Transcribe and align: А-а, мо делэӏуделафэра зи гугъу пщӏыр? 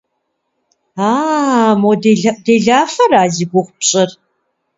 А-а, 1.09 1.69
мо 1.81 1.91
делэӏуделафэра 2.01 3.23
зи 3.33 3.45
гугъу 3.51 3.73
пщӏыр? 3.77 4.09